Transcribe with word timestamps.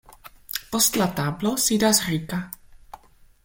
Post 0.75 0.97
la 1.01 1.07
tablo 1.21 1.53
sidas 1.67 2.03
Rika. 2.09 2.43